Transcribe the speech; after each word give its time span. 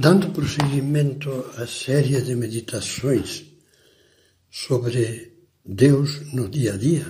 Dando 0.00 0.30
prosseguimento 0.30 1.28
à 1.56 1.66
série 1.66 2.22
de 2.22 2.36
meditações 2.36 3.46
sobre 4.48 5.32
Deus 5.64 6.32
no 6.32 6.48
dia 6.48 6.74
a 6.74 6.76
dia, 6.76 7.04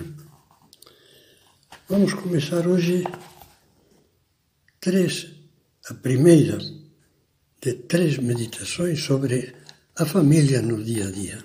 vamos 1.87 2.15
começar 2.15 2.65
hoje 2.65 3.03
três, 4.79 5.27
a 5.87 5.93
primeira 5.93 6.57
de 7.61 7.73
três 7.75 8.17
meditações 8.17 9.03
sobre 9.03 9.53
a 9.95 10.03
família 10.03 10.59
no 10.59 10.83
dia 10.83 11.09
a 11.09 11.11
dia. 11.11 11.43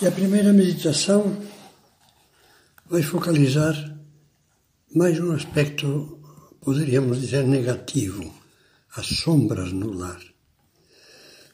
E 0.00 0.06
a 0.06 0.10
primeira 0.10 0.50
meditação 0.50 1.44
vai 2.86 3.02
focalizar 3.02 3.74
mais 4.94 5.20
um 5.20 5.32
aspecto 5.32 6.13
poderíamos 6.64 7.20
dizer 7.20 7.44
negativo, 7.44 8.24
as 8.96 9.06
sombras 9.06 9.70
no 9.72 9.92
lar. 9.92 10.22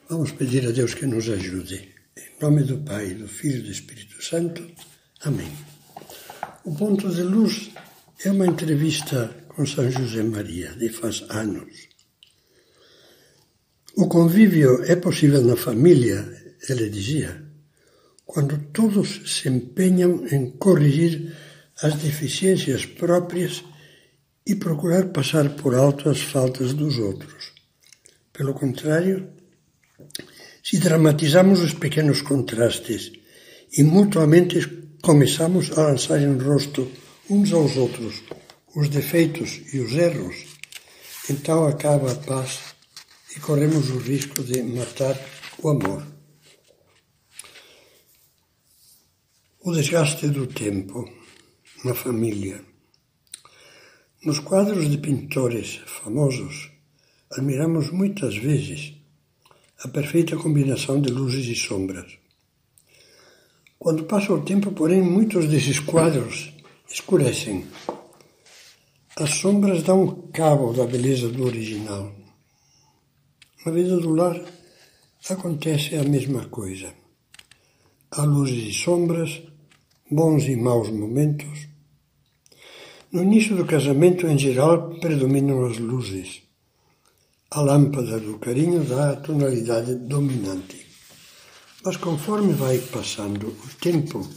Vamos 0.08 0.30
pedir 0.32 0.66
a 0.66 0.70
Deus 0.70 0.94
que 0.94 1.04
nos 1.04 1.28
ajude. 1.28 1.88
Em 2.16 2.40
nome 2.40 2.62
do 2.62 2.78
Pai, 2.78 3.14
do 3.14 3.26
Filho 3.26 3.58
e 3.58 3.62
do 3.62 3.70
Espírito 3.72 4.22
Santo. 4.22 4.64
Amém. 5.22 5.50
O 6.64 6.74
ponto 6.74 7.08
de 7.12 7.22
luz 7.22 7.70
é 8.24 8.30
uma 8.30 8.46
entrevista 8.46 9.46
com 9.48 9.66
São 9.66 9.90
José 9.90 10.22
Maria, 10.22 10.70
de 10.76 10.88
faz 10.90 11.24
anos. 11.28 11.88
O 13.96 14.06
convívio 14.06 14.84
é 14.84 14.94
possível 14.94 15.42
na 15.42 15.56
família, 15.56 16.54
ele 16.68 16.88
dizia, 16.88 17.44
quando 18.24 18.58
todos 18.72 19.22
se 19.26 19.48
empenham 19.48 20.24
em 20.28 20.52
corrigir 20.52 21.36
as 21.82 21.94
deficiências 21.96 22.86
próprias 22.86 23.64
e 24.46 24.54
procurar 24.54 25.08
passar 25.08 25.50
por 25.56 25.74
alto 25.74 26.08
as 26.08 26.20
faltas 26.20 26.72
dos 26.72 26.98
outros. 26.98 27.52
Pelo 28.32 28.54
contrário, 28.54 29.28
se 30.62 30.78
dramatizamos 30.78 31.60
os 31.60 31.74
pequenos 31.74 32.22
contrastes 32.22 33.12
e 33.76 33.82
mutuamente 33.82 34.58
começamos 35.02 35.70
a 35.76 35.82
lançar 35.82 36.20
em 36.20 36.36
rosto 36.38 36.90
uns 37.28 37.52
aos 37.52 37.76
outros 37.76 38.22
os 38.74 38.88
defeitos 38.88 39.60
e 39.72 39.80
os 39.80 39.92
erros, 39.92 40.46
então 41.28 41.66
acaba 41.66 42.12
a 42.12 42.14
paz 42.14 42.58
e 43.36 43.40
corremos 43.40 43.90
o 43.90 43.98
risco 43.98 44.42
de 44.42 44.62
matar 44.62 45.18
o 45.58 45.68
amor. 45.68 46.06
O 49.62 49.72
desgaste 49.72 50.28
do 50.28 50.46
tempo 50.46 51.06
na 51.84 51.94
família 51.94 52.69
nos 54.22 54.38
quadros 54.38 54.90
de 54.90 54.98
pintores 54.98 55.80
famosos, 55.86 56.70
admiramos 57.32 57.90
muitas 57.90 58.36
vezes 58.36 58.92
a 59.82 59.88
perfeita 59.88 60.36
combinação 60.36 61.00
de 61.00 61.10
luzes 61.10 61.46
e 61.46 61.54
sombras. 61.54 62.18
Quando 63.78 64.04
passa 64.04 64.34
o 64.34 64.42
tempo, 64.42 64.72
porém, 64.72 65.00
muitos 65.00 65.48
desses 65.48 65.78
quadros 65.78 66.52
escurecem. 66.86 67.66
As 69.16 69.30
sombras 69.30 69.82
dão 69.82 70.28
cabo 70.34 70.74
da 70.74 70.84
beleza 70.84 71.30
do 71.30 71.46
original. 71.46 72.12
Na 73.64 73.72
vida 73.72 73.96
do 73.96 74.10
lar 74.10 74.38
acontece 75.30 75.96
a 75.96 76.04
mesma 76.04 76.44
coisa. 76.48 76.92
Há 78.10 78.22
luzes 78.24 78.68
e 78.68 78.74
sombras, 78.74 79.42
bons 80.10 80.44
e 80.44 80.56
maus 80.56 80.90
momentos, 80.90 81.69
no 83.12 83.22
início 83.22 83.56
do 83.56 83.66
casamento, 83.66 84.26
em 84.26 84.38
geral, 84.38 84.94
predominam 85.00 85.66
as 85.66 85.78
luzes. 85.78 86.42
A 87.50 87.60
lâmpada 87.60 88.20
do 88.20 88.38
carinho 88.38 88.84
dá 88.84 89.10
a 89.10 89.16
tonalidade 89.16 89.96
dominante. 89.96 90.86
Mas 91.84 91.96
conforme 91.96 92.52
vai 92.52 92.78
passando 92.78 93.48
o 93.48 93.68
tempo, 93.80 94.28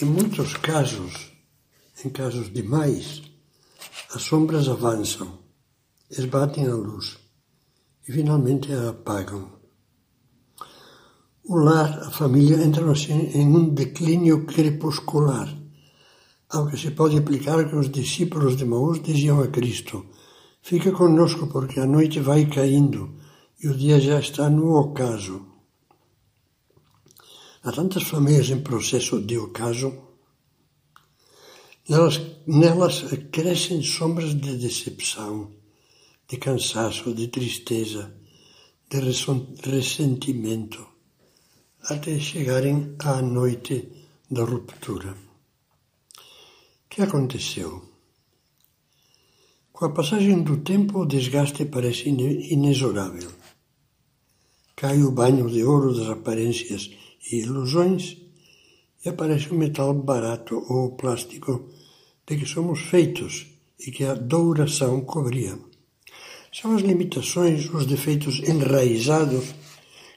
em 0.00 0.06
muitos 0.06 0.56
casos, 0.56 1.32
em 2.02 2.08
casos 2.08 2.50
demais, 2.50 3.22
as 4.14 4.22
sombras 4.22 4.68
avançam, 4.68 5.38
esbatem 6.10 6.66
a 6.66 6.74
luz 6.74 7.18
e 8.08 8.12
finalmente 8.12 8.72
a 8.72 8.88
apagam. 8.88 9.52
O 11.44 11.56
lar, 11.56 12.06
a 12.06 12.10
família 12.10 12.64
entram 12.64 12.90
assim 12.90 13.32
em 13.34 13.46
um 13.46 13.68
declínio 13.68 14.46
crepuscular 14.46 15.61
ao 16.52 16.66
que 16.68 16.76
se 16.76 16.90
pode 16.90 17.16
aplicar 17.16 17.66
que 17.68 17.74
os 17.74 17.90
discípulos 17.90 18.56
de 18.56 18.66
Maús 18.66 19.02
diziam 19.02 19.40
a 19.40 19.48
Cristo: 19.48 20.06
Fica 20.60 20.92
conosco, 20.92 21.46
porque 21.46 21.80
a 21.80 21.86
noite 21.86 22.20
vai 22.20 22.44
caindo 22.46 23.18
e 23.62 23.68
o 23.68 23.74
dia 23.74 23.98
já 23.98 24.20
está 24.20 24.50
no 24.50 24.74
ocaso. 24.78 25.46
Há 27.64 27.72
tantas 27.72 28.02
famílias 28.02 28.50
em 28.50 28.60
processo 28.60 29.20
de 29.20 29.38
ocaso, 29.38 29.90
nelas, 31.88 32.20
nelas 32.46 33.02
crescem 33.30 33.82
sombras 33.82 34.34
de 34.34 34.56
decepção, 34.58 35.50
de 36.28 36.36
cansaço, 36.36 37.14
de 37.14 37.28
tristeza, 37.28 38.12
de 38.90 38.98
ressentimento, 39.70 40.84
até 41.84 42.18
chegarem 42.18 42.94
à 42.98 43.22
noite 43.22 43.88
da 44.30 44.44
ruptura 44.44 45.31
que 46.92 47.00
aconteceu? 47.00 47.82
Com 49.72 49.86
a 49.86 49.88
passagem 49.88 50.42
do 50.42 50.58
tempo, 50.58 50.98
o 50.98 51.06
desgaste 51.06 51.64
parece 51.64 52.10
inexorável. 52.10 53.30
Cai 54.76 55.02
o 55.02 55.10
banho 55.10 55.48
de 55.48 55.64
ouro 55.64 55.94
das 55.94 56.10
aparências 56.10 56.90
e 57.30 57.36
ilusões 57.36 58.18
e 59.02 59.08
aparece 59.08 59.48
o 59.48 59.54
metal 59.54 59.94
barato 59.94 60.54
ou 60.68 60.94
plástico 60.94 61.70
de 62.26 62.36
que 62.36 62.44
somos 62.44 62.80
feitos 62.80 63.46
e 63.80 63.90
que 63.90 64.04
a 64.04 64.12
douração 64.12 65.00
cobria. 65.00 65.58
São 66.52 66.76
as 66.76 66.82
limitações, 66.82 67.70
os 67.72 67.86
defeitos 67.86 68.38
enraizados 68.40 69.54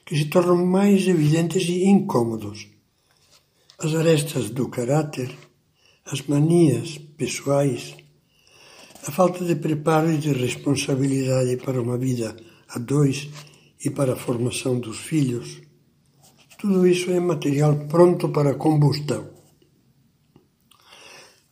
que 0.04 0.14
se 0.14 0.26
tornam 0.26 0.66
mais 0.66 1.08
evidentes 1.08 1.66
e 1.70 1.86
incômodos. 1.86 2.68
As 3.78 3.94
arestas 3.94 4.50
do 4.50 4.68
caráter, 4.68 5.34
as 6.10 6.22
manias 6.22 6.98
pessoais, 7.16 7.96
a 9.06 9.10
falta 9.10 9.44
de 9.44 9.56
preparo 9.56 10.10
e 10.10 10.18
de 10.18 10.32
responsabilidade 10.32 11.56
para 11.58 11.80
uma 11.80 11.98
vida 11.98 12.36
a 12.68 12.78
dois 12.78 13.28
e 13.84 13.90
para 13.90 14.12
a 14.14 14.16
formação 14.16 14.78
dos 14.78 14.98
filhos, 14.98 15.60
tudo 16.58 16.86
isso 16.86 17.10
é 17.10 17.20
material 17.20 17.86
pronto 17.86 18.28
para 18.30 18.54
combustão. 18.54 19.28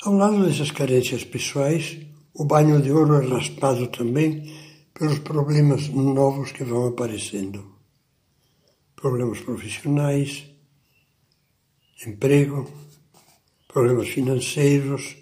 Ao 0.03 0.13
lado 0.13 0.45
dessas 0.45 0.71
carências 0.71 1.25
pessoais, 1.25 1.99
o 2.35 2.45
banho 2.45 2.81
de 2.81 2.91
ouro 2.91 3.23
é 3.23 3.27
raspado 3.27 3.87
também 3.89 4.53
pelos 4.93 5.19
problemas 5.19 5.89
novos 5.89 6.53
que 6.53 6.65
vão 6.65 6.89
aparecendo. 6.89 7.75
Problemas 8.95 9.41
profissionais, 9.41 10.45
emprego, 12.07 12.71
problemas 13.75 14.09
financeiros, 14.09 15.17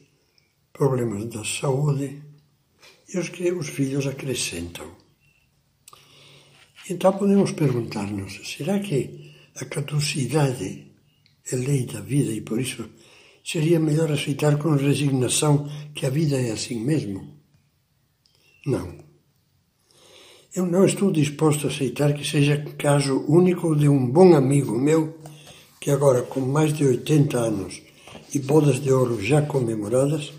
problemas 0.75 1.25
da 1.25 1.43
saúde 1.43 2.23
e 3.09 3.19
os 3.19 3.31
que 3.31 3.51
os 3.51 3.69
filhos 3.69 4.07
acrescentam. 4.07 4.89
Então 6.91 7.17
podemos 7.17 7.53
perguntar-nos: 7.53 8.33
será 8.53 8.79
que 8.79 9.33
a 9.57 9.65
caducidade 9.65 10.93
é 11.51 11.57
lei 11.57 11.87
da 11.87 12.01
vida 12.01 12.31
e 12.31 12.43
por 12.43 12.61
isso 12.61 12.91
seria 13.43 13.81
melhor 13.81 14.13
aceitar 14.13 14.59
com 14.59 14.77
resignação 14.77 15.67
que 15.95 16.05
a 16.05 16.11
vida 16.11 16.37
é 16.39 16.51
assim 16.51 16.79
mesmo? 16.79 17.21
Não. 18.67 18.87
Eu 20.55 20.67
não 20.67 20.85
estou 20.85 21.11
disposto 21.11 21.67
a 21.67 21.71
aceitar 21.71 22.13
que 22.13 22.29
seja 22.29 22.63
caso 22.77 23.25
único 23.27 23.75
de 23.75 23.89
um 23.89 24.07
bom 24.11 24.35
amigo 24.35 24.79
meu 24.79 25.19
que 25.81 25.91
agora, 25.91 26.21
com 26.23 26.41
mais 26.41 26.73
de 26.75 26.85
80 26.85 27.39
anos, 27.39 27.83
e 28.35 28.39
bodas 28.39 28.81
de 28.81 28.91
ouro 28.91 29.23
já 29.23 29.43
comemoradas, 29.43 30.33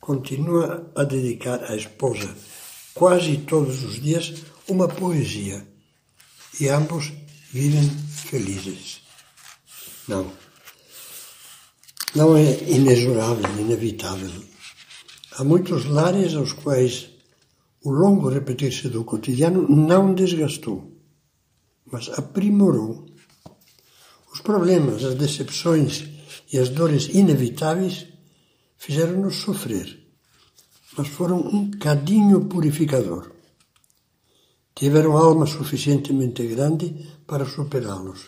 continua 0.00 0.90
a 0.94 1.04
dedicar 1.04 1.62
à 1.64 1.76
esposa 1.76 2.34
quase 2.94 3.36
todos 3.38 3.84
os 3.84 4.00
dias 4.00 4.34
uma 4.68 4.88
poesia 4.88 5.66
e 6.60 6.68
ambos 6.68 7.12
vivem 7.52 7.88
felizes. 7.88 9.00
Não. 10.08 10.32
Não 12.14 12.36
é 12.36 12.64
inexorável, 12.64 13.48
inevitável. 13.60 14.30
Há 15.32 15.44
muitos 15.44 15.84
lares 15.84 16.34
aos 16.34 16.52
quais 16.52 17.10
o 17.84 17.90
longo 17.90 18.28
repetir-se 18.28 18.88
do 18.88 19.04
cotidiano 19.04 19.68
não 19.68 20.12
desgastou, 20.12 20.92
mas 21.86 22.08
aprimorou. 22.08 23.06
Os 24.32 24.40
problemas, 24.40 25.04
as 25.04 25.14
decepções 25.14 26.17
e 26.52 26.58
as 26.58 26.70
dores 26.70 27.08
inevitáveis 27.08 28.06
fizeram-nos 28.76 29.36
sofrer, 29.36 29.98
mas 30.96 31.08
foram 31.08 31.38
um 31.40 31.70
cadinho 31.70 32.46
purificador. 32.46 33.32
tiveram 34.74 35.16
alma 35.16 35.44
suficientemente 35.44 36.46
grande 36.46 36.86
para 37.26 37.44
superá-los. 37.44 38.20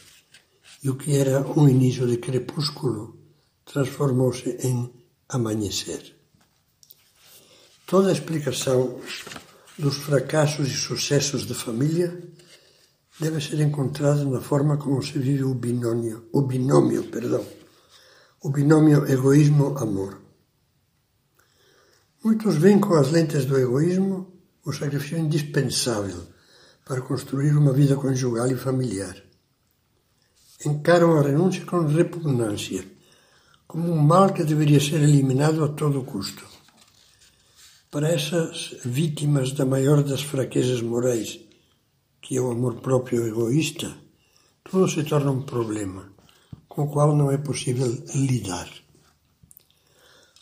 E 0.82 0.90
o 0.90 0.96
que 0.96 1.16
era 1.16 1.46
um 1.56 1.68
início 1.68 2.08
de 2.08 2.16
crepúsculo 2.16 3.16
transformou-se 3.64 4.48
em 4.66 4.90
amanhecer. 5.28 6.16
Toda 7.86 8.08
a 8.08 8.12
explicação 8.12 8.98
dos 9.78 9.96
fracassos 9.98 10.66
e 10.68 10.74
sucessos 10.74 11.46
da 11.46 11.54
família 11.54 12.20
deve 13.20 13.40
ser 13.40 13.60
encontrada 13.60 14.24
na 14.24 14.40
forma 14.40 14.76
como 14.76 15.00
se 15.02 15.18
vive 15.20 15.44
o 15.44 15.54
binômio, 15.54 16.28
o 16.32 16.42
binômio, 16.42 17.04
perdão, 17.04 17.44
o 18.42 18.48
binômio 18.48 19.06
egoísmo-amor. 19.06 20.18
Muitos 22.24 22.56
veem 22.56 22.80
com 22.80 22.94
as 22.94 23.10
lentes 23.10 23.44
do 23.44 23.58
egoísmo 23.58 24.32
o 24.64 24.72
sacrifício 24.72 25.18
indispensável 25.18 26.22
para 26.86 27.02
construir 27.02 27.54
uma 27.54 27.74
vida 27.74 27.96
conjugal 27.96 28.50
e 28.50 28.56
familiar. 28.56 29.14
Encaram 30.64 31.18
a 31.18 31.22
renúncia 31.22 31.66
com 31.66 31.84
repugnância, 31.84 32.82
como 33.68 33.92
um 33.92 33.98
mal 33.98 34.32
que 34.32 34.42
deveria 34.42 34.80
ser 34.80 35.02
eliminado 35.02 35.62
a 35.62 35.68
todo 35.68 36.02
custo. 36.02 36.46
Para 37.90 38.08
essas 38.08 38.74
vítimas 38.86 39.52
da 39.52 39.66
maior 39.66 40.02
das 40.02 40.22
fraquezas 40.22 40.80
morais, 40.80 41.40
que 42.22 42.38
é 42.38 42.40
o 42.40 42.50
amor 42.50 42.80
próprio 42.80 43.26
egoísta, 43.26 43.94
tudo 44.64 44.88
se 44.88 45.04
torna 45.04 45.30
um 45.30 45.42
problema 45.42 46.19
com 46.70 46.84
o 46.84 46.88
qual 46.88 47.14
não 47.16 47.32
é 47.32 47.36
possível 47.36 47.90
lidar. 48.14 48.70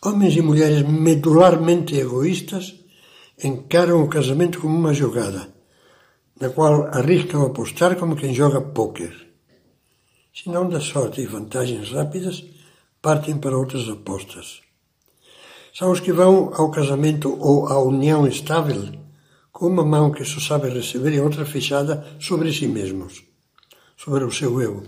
Homens 0.05 0.37
e 0.37 0.43
mulheres 0.43 0.83
medularmente 0.83 1.97
egoístas 1.97 2.75
encaram 3.43 4.03
o 4.03 4.09
casamento 4.09 4.61
como 4.61 4.77
uma 4.77 4.93
jogada, 4.93 5.53
na 6.39 6.51
qual 6.51 6.87
arriscam 6.99 7.47
apostar 7.47 7.97
como 7.97 8.15
quem 8.15 8.35
joga 8.35 8.61
pôquer. 8.61 9.15
Se 10.35 10.51
não 10.51 10.69
dá 10.69 10.81
sorte 10.81 11.23
e 11.23 11.27
vantagens 11.27 11.91
rápidas, 11.91 12.45
partem 13.01 13.39
para 13.39 13.57
outras 13.57 13.89
apostas. 13.89 14.61
São 15.73 15.91
os 15.91 15.99
que 15.99 16.13
vão 16.13 16.53
ao 16.55 16.71
casamento 16.71 17.35
ou 17.41 17.67
à 17.69 17.83
união 17.83 18.27
estável 18.27 18.83
com 19.51 19.67
uma 19.67 19.85
mão 19.85 20.13
que 20.13 20.25
só 20.25 20.41
sabe 20.41 20.69
receber 20.69 21.15
e 21.15 21.21
outra 21.21 21.47
fechada 21.47 22.07
sobre 22.21 22.53
si 22.53 22.69
mesmos, 22.69 23.25
sobre 23.97 24.23
o 24.25 24.31
seu 24.31 24.61
eu, 24.61 24.85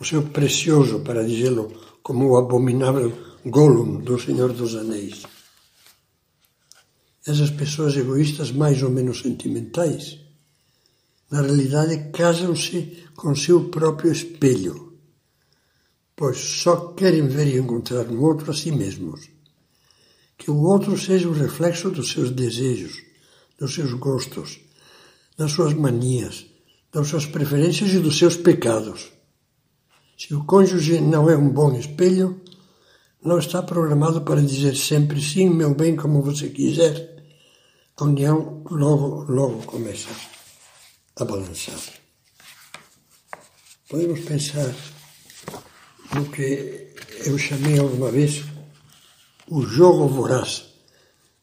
o 0.00 0.04
seu 0.04 0.22
precioso, 0.22 1.00
para 1.00 1.24
dizê-lo 1.24 1.72
como 2.02 2.30
o 2.30 2.36
abominável 2.36 3.12
Gollum 3.44 4.00
do 4.00 4.18
Senhor 4.18 4.52
dos 4.52 4.74
Anéis. 4.74 5.22
Essas 7.26 7.50
pessoas 7.50 7.96
egoístas, 7.96 8.50
mais 8.52 8.82
ou 8.82 8.90
menos 8.90 9.20
sentimentais, 9.20 10.18
na 11.30 11.40
realidade 11.40 12.10
casam-se 12.12 13.04
com 13.16 13.34
seu 13.34 13.68
próprio 13.70 14.12
espelho, 14.12 14.92
pois 16.14 16.38
só 16.38 16.92
querem 16.92 17.26
ver 17.26 17.48
e 17.48 17.58
encontrar 17.58 18.04
no 18.04 18.22
outro 18.22 18.50
a 18.50 18.54
si 18.54 18.70
mesmos. 18.70 19.30
Que 20.36 20.50
o 20.50 20.58
outro 20.62 20.98
seja 20.98 21.28
o 21.28 21.32
reflexo 21.32 21.90
dos 21.90 22.10
seus 22.12 22.30
desejos, 22.30 23.02
dos 23.58 23.74
seus 23.74 23.92
gostos, 23.94 24.60
das 25.36 25.52
suas 25.52 25.72
manias, 25.72 26.46
das 26.92 27.08
suas 27.08 27.26
preferências 27.26 27.92
e 27.92 27.98
dos 27.98 28.18
seus 28.18 28.36
pecados. 28.36 29.12
Se 30.16 30.34
o 30.34 30.44
cônjuge 30.44 31.00
não 31.00 31.28
é 31.28 31.36
um 31.36 31.50
bom 31.50 31.74
espelho, 31.76 32.40
não 33.22 33.38
está 33.38 33.62
programado 33.62 34.22
para 34.22 34.40
dizer 34.40 34.76
sempre 34.76 35.20
sim, 35.20 35.48
meu 35.50 35.74
bem, 35.74 35.96
como 35.96 36.22
você 36.22 36.50
quiser. 36.50 37.14
A 37.96 38.04
união 38.04 38.62
logo, 38.70 39.24
logo 39.32 39.62
começa 39.62 40.08
a 41.16 41.24
balançar. 41.24 41.78
Podemos 43.88 44.20
pensar 44.20 44.74
no 46.14 46.24
que 46.30 46.92
eu 47.24 47.38
chamei 47.38 47.78
alguma 47.78 48.10
vez 48.10 48.44
o 49.48 49.62
jogo 49.62 50.08
voraz 50.08 50.66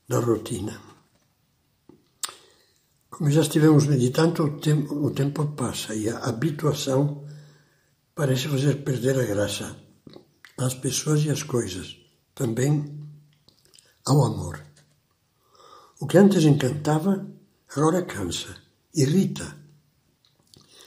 da 0.08 0.20
rotina. 0.20 0.80
Como 3.10 3.32
já 3.32 3.42
estivemos 3.42 3.88
meditando, 3.88 4.44
o 4.44 4.60
tempo, 4.60 4.96
o 4.96 5.12
tempo 5.12 5.46
passa 5.48 5.96
e 5.96 6.10
a 6.10 6.18
habituação 6.20 7.24
parece 8.22 8.48
fazer 8.48 8.84
perder 8.84 9.20
a 9.20 9.26
graça 9.26 9.76
às 10.56 10.76
pessoas 10.76 11.26
e 11.26 11.32
às 11.32 11.42
coisas, 11.42 11.98
também 12.36 13.04
ao 14.06 14.24
amor. 14.24 14.64
O 16.00 16.06
que 16.06 16.20
antes 16.20 16.44
encantava, 16.44 17.26
agora 17.76 18.04
cansa, 18.04 18.56
irrita, 18.94 19.58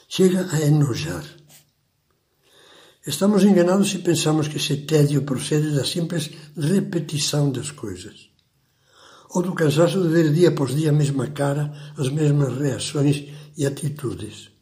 chega 0.09 0.47
a 0.53 0.61
enojar. 0.61 1.25
Estamos 3.05 3.43
enganados 3.43 3.91
se 3.91 3.99
pensamos 3.99 4.47
que 4.47 4.59
esse 4.59 4.77
tédio 4.87 5.25
procede 5.25 5.75
da 5.75 5.85
simples 5.85 6.31
repetição 6.57 7.51
das 7.51 7.73
coisas, 7.73 8.31
ou 9.31 9.43
do 9.43 9.57
cansaço 9.57 10.01
de 10.01 10.09
ver 10.09 10.33
dia 10.33 10.51
após 10.51 10.73
dia 10.73 10.91
a 10.91 10.93
mesma 10.93 11.27
cara, 11.27 11.75
as 11.99 12.09
mesmas 12.11 12.57
reações 12.57 13.25
e 13.57 13.67
atitudes. 13.67 14.54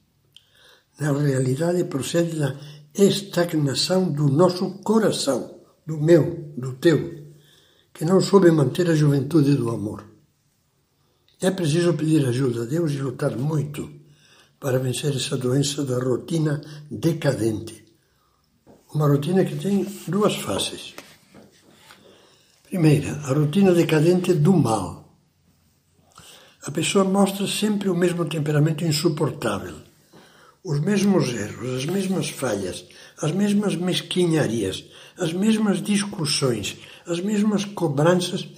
Na 0.98 1.12
realidade, 1.12 1.84
procede 1.84 2.38
da 2.38 2.54
estagnação 2.94 4.12
do 4.12 4.28
nosso 4.28 4.78
coração, 4.82 5.60
do 5.86 5.98
meu, 5.98 6.52
do 6.56 6.74
teu, 6.74 7.32
que 7.92 8.04
não 8.04 8.20
soube 8.20 8.50
manter 8.50 8.90
a 8.90 8.94
juventude 8.94 9.54
do 9.54 9.70
amor. 9.70 10.04
É 11.40 11.50
preciso 11.50 11.94
pedir 11.94 12.26
ajuda 12.26 12.62
a 12.62 12.66
Deus 12.66 12.92
e 12.92 12.98
lutar 12.98 13.36
muito 13.36 13.90
para 14.60 14.78
vencer 14.78 15.16
essa 15.16 15.36
doença 15.36 15.84
da 15.84 15.98
rotina 15.98 16.60
decadente. 16.90 17.84
Uma 18.94 19.08
rotina 19.08 19.44
que 19.44 19.56
tem 19.56 19.84
duas 20.06 20.36
faces. 20.36 20.94
Primeira, 22.64 23.12
a 23.24 23.32
rotina 23.32 23.72
decadente 23.72 24.34
do 24.34 24.52
mal. 24.52 25.18
A 26.64 26.70
pessoa 26.70 27.04
mostra 27.04 27.46
sempre 27.46 27.88
o 27.88 27.94
mesmo 27.94 28.24
temperamento 28.26 28.84
insuportável 28.84 29.91
os 30.64 30.78
mesmos 30.78 31.28
erros, 31.28 31.78
as 31.78 31.86
mesmas 31.86 32.28
falhas, 32.30 32.84
as 33.20 33.32
mesmas 33.32 33.74
mesquinharias, 33.74 34.84
as 35.18 35.32
mesmas 35.32 35.82
discussões, 35.82 36.78
as 37.06 37.20
mesmas 37.20 37.64
cobranças 37.64 38.48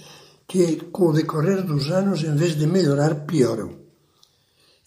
que, 0.47 0.75
com 0.91 1.07
o 1.07 1.13
decorrer 1.13 1.63
dos 1.63 1.89
anos, 1.89 2.23
em 2.23 2.35
vez 2.35 2.55
de 2.55 2.67
melhorar, 2.67 3.25
pioram. 3.25 3.79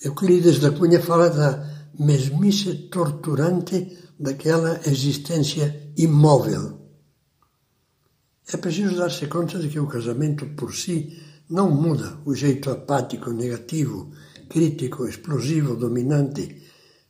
Euclides 0.01 0.61
da 0.61 0.71
Cunha 0.71 1.01
fala 1.03 1.29
da 1.29 1.91
mesmice 1.99 2.89
torturante 2.89 3.99
daquela 4.19 4.81
existência 4.87 5.93
imóvel. 5.97 6.79
É 8.53 8.57
preciso 8.57 8.97
dar-se 8.97 9.27
conta 9.27 9.59
de 9.59 9.69
que 9.69 9.81
o 9.81 9.89
casamento 9.89 10.47
por 10.55 10.73
si 10.73 11.21
não 11.51 11.69
muda 11.69 12.19
o 12.25 12.35
jeito 12.35 12.71
apático, 12.71 13.33
negativo, 13.33 14.13
crítico, 14.49 15.07
explosivo, 15.07 15.75
dominante 15.75 16.68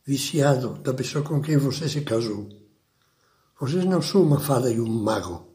viciado 0.08 0.78
da 0.82 0.94
pessoa 0.94 1.22
com 1.22 1.38
quem 1.42 1.58
você 1.58 1.86
se 1.86 2.00
casou. 2.00 2.48
Vocês 3.60 3.84
não 3.84 4.00
são 4.00 4.22
uma 4.22 4.40
fada 4.40 4.70
e 4.70 4.80
um 4.80 4.88
mago, 4.88 5.52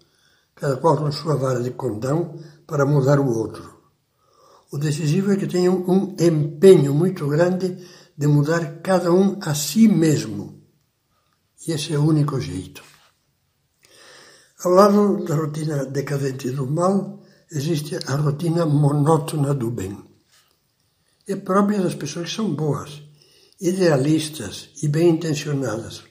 cada 0.53 0.77
qual 0.77 0.95
com 0.95 1.11
sua 1.11 1.35
vara 1.35 1.63
de 1.63 1.71
condão 1.71 2.39
para 2.67 2.85
mudar 2.85 3.19
o 3.19 3.27
outro. 3.27 3.81
O 4.71 4.77
decisivo 4.77 5.31
é 5.31 5.37
que 5.37 5.47
tenham 5.47 5.83
um 5.87 6.15
empenho 6.19 6.93
muito 6.93 7.27
grande 7.27 7.83
de 8.15 8.27
mudar 8.27 8.79
cada 8.83 9.11
um 9.11 9.39
a 9.41 9.55
si 9.55 9.87
mesmo. 9.87 10.61
E 11.65 11.71
esse 11.71 11.91
é 11.91 11.97
o 11.97 12.05
único 12.05 12.39
jeito. 12.39 12.83
Ao 14.63 14.71
lado 14.71 15.25
da 15.25 15.35
rotina 15.35 15.83
decadente 15.85 16.51
do 16.51 16.67
mal, 16.67 17.23
existe 17.51 17.97
a 18.05 18.15
rotina 18.17 18.67
monótona 18.67 19.51
do 19.55 19.71
bem. 19.71 19.97
É 21.27 21.35
própria 21.35 21.81
das 21.81 21.95
pessoas 21.95 22.29
que 22.29 22.35
são 22.35 22.53
boas 22.53 23.02
idealistas 23.59 24.69
e 24.81 24.87
bem 24.87 25.09
intencionadas, 25.09 26.03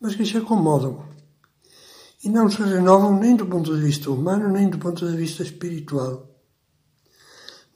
mas 0.00 0.14
que 0.14 0.24
se 0.24 0.36
acomodam 0.36 1.04
e 2.24 2.28
não 2.28 2.50
se 2.50 2.62
renovam 2.62 3.18
nem 3.18 3.36
do 3.36 3.46
ponto 3.46 3.74
de 3.74 3.80
vista 3.80 4.10
humano 4.10 4.48
nem 4.48 4.68
do 4.68 4.78
ponto 4.78 5.08
de 5.08 5.16
vista 5.16 5.42
espiritual. 5.42 6.28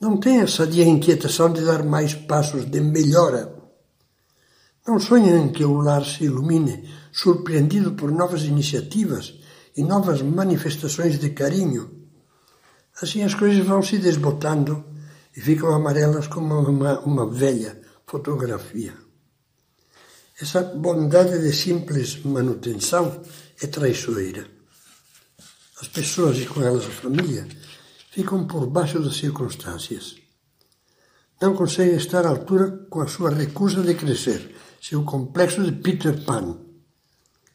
Não 0.01 0.17
têm 0.17 0.41
essa 0.41 0.67
dia 0.67 0.85
inquietação 0.85 1.53
de 1.53 1.65
dar 1.65 1.85
mais 1.85 2.15
passos 2.15 2.65
de 2.65 2.81
melhora. 2.81 3.55
Não 4.87 4.99
sonham 4.99 5.37
em 5.37 5.53
que 5.53 5.65
o 5.65 5.75
lar 5.75 6.05
se 6.05 6.25
ilumine, 6.25 6.89
surpreendido 7.13 7.93
por 7.93 8.11
novas 8.11 8.43
iniciativas 8.45 9.35
e 9.77 9.85
novas 9.85 10.23
manifestações 10.23 11.19
de 11.19 11.31
carinho. 11.31 12.09
Assim 13.01 13.23
as 13.23 13.35
coisas 13.35 13.65
vão 13.65 13.83
se 13.83 13.99
desbotando 13.99 14.85
e 15.37 15.41
ficam 15.41 15.73
amarelas 15.73 16.27
como 16.27 16.59
uma, 16.59 16.99
uma 17.01 17.31
velha 17.31 17.81
fotografia. 18.07 19.10
Essa 20.41 20.63
bondade 20.63 21.39
de 21.39 21.53
simples 21.53 22.25
manutenção 22.25 23.21
é 23.61 23.67
traiçoeira. 23.67 24.49
As 25.79 25.89
pessoas 25.89 26.39
e 26.39 26.47
com 26.47 26.63
elas 26.63 26.87
a 26.87 26.91
família 26.91 27.47
ficam 28.11 28.47
por 28.47 28.67
baixo 28.67 28.99
das 29.01 29.17
circunstâncias. 29.17 30.17
não 31.43 31.55
conseguem 31.55 31.97
estar 31.97 32.25
à 32.25 32.31
altura 32.31 32.87
com 32.89 33.03
a 33.03 33.07
sua 33.07 33.31
recusa 33.31 33.83
de 33.83 33.95
crescer, 33.95 34.57
seu 34.81 35.05
complexo 35.05 35.63
de 35.63 35.73
Peter 35.73 36.25
Pan. 36.25 36.59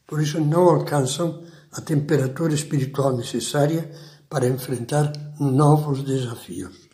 Por 0.06 0.22
isso 0.22 0.39
não 0.39 0.70
alcançam 0.70 1.44
a 1.72 1.82
temperatura 1.82 2.54
espiritual 2.54 3.18
necessária 3.18 3.92
para 4.30 4.48
enfrentar 4.48 5.12
novos 5.39 6.04
desafios. 6.04 6.88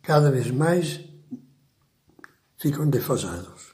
Cada 0.00 0.30
vez 0.30 0.48
mais 0.52 1.00
ficam 2.56 2.88
defasados. 2.88 3.73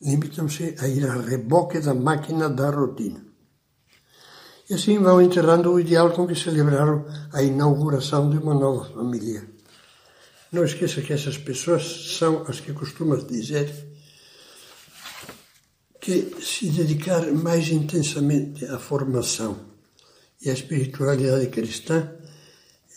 Limitam-se 0.00 0.76
a 0.78 0.88
ir 0.88 1.04
a 1.06 1.20
reboque 1.20 1.80
da 1.80 1.94
máquina 1.94 2.48
da 2.48 2.70
rotina. 2.70 3.22
E 4.68 4.74
assim 4.74 4.98
vão 4.98 5.20
enterrando 5.20 5.72
o 5.72 5.80
ideal 5.80 6.12
com 6.12 6.26
que 6.26 6.34
celebraram 6.34 7.04
a 7.32 7.42
inauguração 7.42 8.30
de 8.30 8.38
uma 8.38 8.54
nova 8.54 8.84
família. 8.94 9.44
Não 10.52 10.64
esqueça 10.64 11.02
que 11.02 11.12
essas 11.12 11.36
pessoas 11.36 12.16
são 12.18 12.44
as 12.48 12.60
que 12.60 12.72
costumas 12.72 13.26
dizer 13.26 13.68
que 16.00 16.34
se 16.40 16.70
dedicar 16.70 17.30
mais 17.32 17.68
intensamente 17.68 18.64
à 18.64 18.78
formação 18.78 19.70
e 20.40 20.48
à 20.48 20.52
espiritualidade 20.52 21.48
cristã 21.48 22.16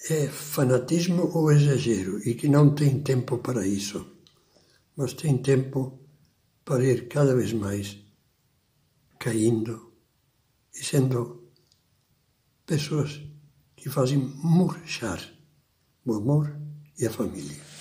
é 0.10 0.28
fanatismo 0.28 1.32
ou 1.34 1.52
exagero 1.52 2.20
e 2.28 2.34
que 2.34 2.48
não 2.48 2.74
tem 2.74 3.02
tempo 3.02 3.40
para 3.40 3.66
isso, 3.66 4.06
mas 4.96 5.14
tem 5.14 5.38
tempo 5.38 6.03
para 6.66 6.84
ir 6.84 7.08
cada 7.08 7.36
vez 7.36 7.54
mais 7.54 8.00
caindo 9.20 9.94
e 10.74 10.84
sendo 10.84 11.52
pessoas 12.66 13.22
que 13.76 13.90
fazem 13.90 14.18
murchar 14.18 15.22
o 16.06 16.14
amor 16.14 16.56
e 16.98 17.06
a 17.06 17.12
família. 17.12 17.73